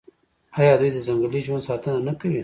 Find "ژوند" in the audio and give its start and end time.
1.45-1.67